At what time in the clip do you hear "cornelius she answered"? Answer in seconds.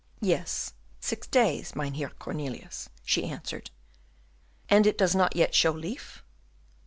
2.17-3.69